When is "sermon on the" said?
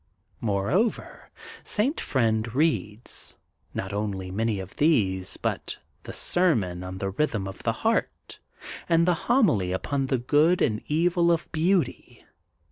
6.11-7.11